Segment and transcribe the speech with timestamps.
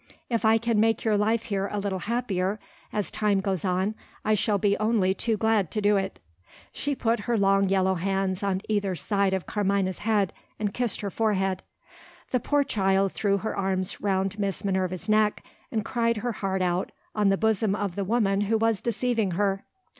[0.31, 2.59] If I can make your life here a little happier,
[2.91, 3.93] as time goes on,
[4.25, 6.17] I shall be only too glad to do it."
[6.71, 11.11] She put her long yellow hands on either side of Carmina's head, and kissed her
[11.11, 11.61] forehead.
[12.31, 16.91] The poor child threw her arms round Miss Minerva's neck, and cried her heart out
[17.13, 19.65] on the bosom of the woman who was deceiving her.